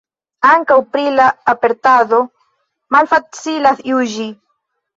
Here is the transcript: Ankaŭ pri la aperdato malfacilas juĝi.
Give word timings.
Ankaŭ 0.51 0.77
pri 0.95 1.03
la 1.17 1.27
aperdato 1.53 2.23
malfacilas 2.97 3.87
juĝi. 3.95 4.31